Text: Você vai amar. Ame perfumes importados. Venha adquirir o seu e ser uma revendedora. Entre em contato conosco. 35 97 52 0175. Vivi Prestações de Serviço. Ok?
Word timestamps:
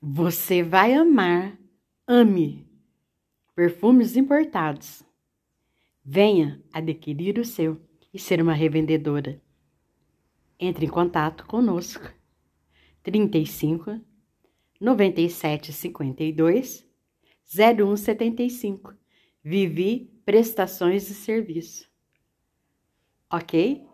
Você 0.00 0.62
vai 0.62 0.92
amar. 0.94 1.58
Ame 2.06 2.66
perfumes 3.54 4.16
importados. 4.16 5.02
Venha 6.04 6.62
adquirir 6.72 7.38
o 7.38 7.44
seu 7.44 7.80
e 8.12 8.18
ser 8.18 8.40
uma 8.40 8.52
revendedora. 8.52 9.40
Entre 10.60 10.86
em 10.86 10.90
contato 10.90 11.46
conosco. 11.46 12.12
35 13.02 14.00
97 14.80 15.72
52 15.72 16.86
0175. 17.44 18.94
Vivi 19.42 20.10
Prestações 20.24 21.06
de 21.06 21.14
Serviço. 21.14 21.88
Ok? 23.30 23.86